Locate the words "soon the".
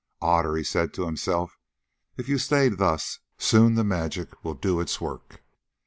3.37-3.83